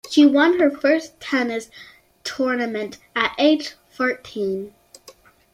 [0.09, 1.69] She won her first tennis
[2.23, 4.73] tournament at age fourteen.